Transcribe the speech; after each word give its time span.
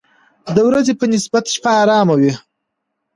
د 0.55 0.57
ورځې 0.67 0.93
په 0.99 1.05
نسبت 1.13 1.45
شپه 1.53 1.71
آرامه 1.83 2.15
وي. 2.19 2.33